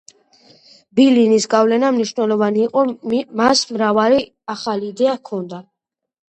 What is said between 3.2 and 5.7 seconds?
მას მრავალი ახალი იდეა ჰქონდა.